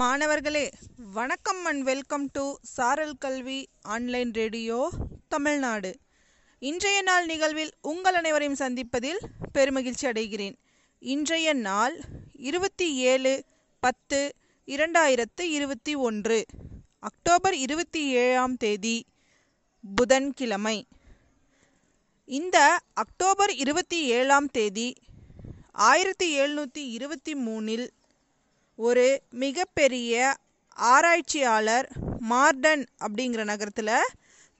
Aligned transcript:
மாணவர்களே 0.00 0.70
வணக்கம் 1.12 1.64
and 1.64 1.82
welcome 1.82 2.26
to 2.32 2.54
சாரல் 2.62 3.14
கல்வி 3.18 3.68
ஆன்லைன் 3.80 4.32
ரேடியோ 4.32 4.90
தமிழ்நாடு. 5.28 5.98
இன்றைய 6.58 7.02
நாள் 7.02 7.26
நிகழ்வில் 7.26 7.72
உங்கள் 7.82 8.14
அனைவரையும் 8.14 8.58
சந்திப்பதில் 8.58 9.18
பெருமகிழ்ச்சி 9.54 10.02
அடைகிறேன். 10.02 10.54
இன்றைய 10.98 11.52
நாள் 11.52 12.00
இருபத்தி 12.32 12.94
ஏழு 12.94 13.44
பத்து 13.80 14.34
இரண்டாயிரத்து 14.66 15.40
இருபத்தி 15.40 15.94
ஒன்று 15.94 16.46
அக்டோபர் 16.98 17.54
இருபத்தி 17.54 18.04
ஏழாம் 18.08 18.56
தேதி 18.56 19.04
புதன்கிழமை. 19.94 20.86
இந்த 22.24 22.78
அக்டோபர் 22.94 23.54
இருபத்தி 23.54 24.04
ஏழாம் 24.04 24.46
தேதி 24.46 24.92
ஆயிரத்தி 25.72 26.38
எழுநூற்றி 26.38 26.84
இருபத்தி 26.98 27.34
மூணில் 27.34 27.88
ஒரு 28.78 29.04
மிகப்பெரிய 29.30 30.34
ஆராய்ச்சியாளர் 30.76 31.86
மார்டன் 32.30 32.82
அப்படிங்கிற 33.04 33.44
நகரத்தில் 33.44 34.08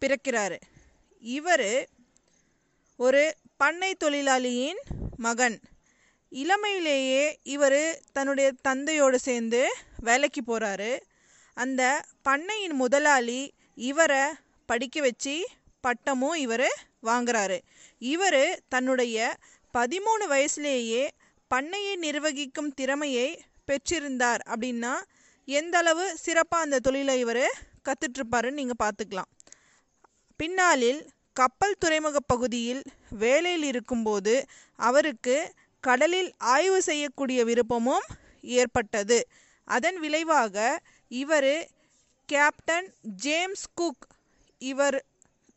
பிறக்கிறார். 0.00 0.56
இவர் 1.20 1.70
ஒரு 2.96 3.22
பண்ணை 3.56 3.94
தொழிலாளியின் 3.94 4.80
மகன். 5.16 5.60
இளமையிலேயே 6.32 7.22
இவர் 7.42 7.80
தன்னுடைய 8.12 8.52
தந்தையோடு 8.62 9.18
சேர்ந்து 9.18 9.62
வேலைக்கு 10.00 10.42
போகிறாரு 10.46 10.92
அந்த 11.56 11.82
பண்ணையின் 12.28 12.76
முதலாளி 12.82 13.40
இவரை 13.74 14.24
படிக்க 14.66 15.00
வச்சு 15.00 15.48
பட்டமும் 15.80 16.38
இவர் 16.44 16.68
வாங்குறாரு. 17.02 17.58
இவர் 17.98 18.42
தன்னுடைய 18.68 19.36
பதிமூணு 19.74 20.26
வயசுலேயே 20.28 21.08
பண்ணையை 21.50 21.96
நிர்வகிக்கும் 21.96 22.74
திறமையை 22.74 23.28
பெற்றிருந்தார் 23.68 24.42
அப்படின்னா 24.52 24.94
எந்த 25.48 25.74
அளவு 25.78 26.04
சிறப்பாக 26.16 26.64
அந்த 26.64 26.78
தொழிலை 26.78 27.14
இவர் 27.18 27.44
கற்றுட்ருப்பாருன்னு 27.84 28.58
நீங்கள் 28.60 28.82
பார்த்துக்கலாம் 28.84 29.30
பின்னாளில் 30.40 31.00
கப்பல் 31.36 31.78
துறைமுக 31.78 32.18
பகுதியில் 32.26 32.82
வேலையில் 33.18 33.66
இருக்கும்போது 33.70 34.34
அவருக்கு 34.78 35.36
கடலில் 35.84 36.30
ஆய்வு 36.54 36.78
செய்யக்கூடிய 36.82 37.40
விருப்பமும் 37.44 38.06
ஏற்பட்டது. 38.56 39.18
அதன் 39.68 39.98
விளைவாக 39.98 40.56
இவர் 41.10 41.52
கேப்டன் 42.28 42.88
ஜேம்ஸ் 43.24 43.66
குக் 43.74 44.06
இவர் 44.60 44.98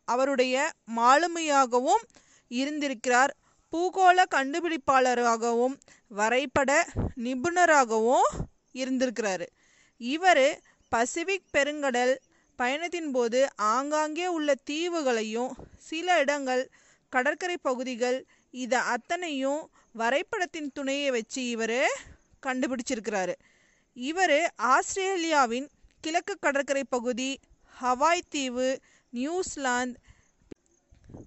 அவருடைய 0.07 0.55
மாலுமையாகவும் 0.95 2.03
இருந்திருக்கிறார். 2.52 3.33
பூகோள 3.73 4.23
கண்டுபிடிப்பாளராகவும் 4.35 5.75
வரைபட 6.11 6.71
நிபுணராகவும் 7.25 8.29
இருந்திருக்கிறாரு. 8.81 9.45
இவர் 10.01 10.45
பசிபிக் 10.91 11.51
பெருங்கடல் 11.55 12.13
பயணத்தின் 12.59 13.11
போது 13.11 13.39
ஆங்காங்கே 13.73 14.27
உள்ள 14.37 14.55
தீவுகளையும் 14.69 15.51
சில 15.89 16.17
இடங்கள் 16.23 16.63
கடற்கரை 17.13 17.57
பகுதிகள் 17.61 18.17
இதை 18.53 18.79
அத்தனையும் 18.93 19.61
வரைபடத்தின் 20.01 20.69
துணையை 20.73 21.09
வச்சு 21.09 21.41
இவர் 21.49 21.79
கண்டுபிடிச்சிருக்கிறாரு. 22.43 23.33
இவர் 23.97 24.37
ஆஸ்திரேலியாவின் 24.73 25.67
கிழக்கு 26.03 26.35
கடற்கரை 26.39 26.83
பகுதி 26.95 27.29
ஹவாய் 27.75 28.29
தீவு 28.29 28.67
நியூசிலாந்து 29.13 29.99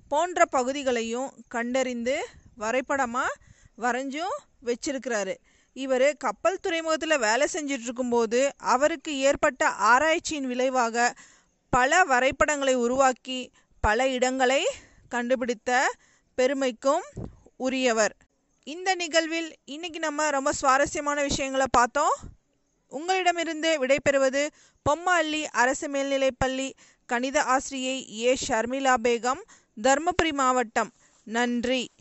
போன்ற 0.09 0.47
பகுதிகளையும் 0.47 1.31
கண்டறிந்து 1.49 2.17
வரைபடமாக 2.63 3.39
வரைஞ்சும் 3.79 4.37
வச்சிருக்கிறாரு. 4.65 5.35
இவர் 5.73 6.17
கப்பல் 6.17 6.61
துறைமுகத்தில் 6.61 7.19
வேலை 7.19 7.47
செஞ்சிட்டு 7.53 7.81
இருக்கும்போது 7.81 8.55
அவருக்கு 8.57 9.19
ஏற்பட்ட 9.19 9.69
ஆராய்ச்சியின் 9.69 10.47
விளைவாக 10.47 11.15
பல 11.71 12.05
வரைபடங்களை 12.05 12.75
உருவாக்கி 12.75 13.51
பல 13.81 14.09
இடங்களை 14.09 14.67
கண்டுபிடித்த 15.09 15.95
பெருமைக்கும் 16.35 17.03
உரியவர். 17.57 18.17
இந்த 18.65 18.95
நிகழ்வில் 18.95 19.57
இன்னைக்கு 19.65 19.99
நம்ம 19.99 20.31
ரொம்ப 20.31 20.53
சுவாரஸ்யமான 20.53 21.23
விஷயங்களை 21.23 21.67
பார்த்தோம். 21.71 22.15
உங்களிடமிருந்து 22.89 23.87
விடைபெறுவது 23.87 24.49
பொம்மல்லி 24.91 25.43
அரசு 25.43 25.89
மேல்நிலைப்பள்ளி 25.89 26.73
கணித 27.07 27.43
ஆசிரியை 27.43 28.21
ஏ. 28.25 28.37
ஷர்மிளா 28.49 28.95
பேகம் 29.03 29.43
தருமபுரி 29.83 30.33
மாவட்டம். 30.33 30.91
நன்றி. 31.25 31.94